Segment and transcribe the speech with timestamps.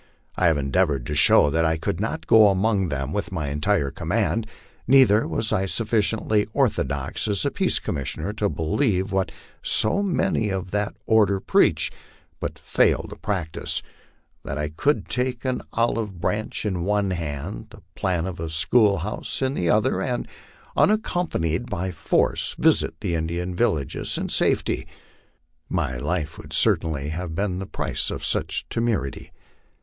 [0.35, 3.49] I have endea vored to show that I could not go among them with my
[3.49, 4.47] entire command,
[4.87, 10.71] neither was I sufficiently orthodox as a peace commissioner to believe what so many of
[10.71, 11.91] that order preach,
[12.39, 13.83] but fail to practise,
[14.43, 18.97] that I could take an olive branch in one hand, the plan of a school
[19.05, 20.27] house in the other, and,
[20.75, 24.87] unaccompa nied by force, visit the Indian villages in safety.
[25.69, 29.31] My life would certainly have been the price of such temerity.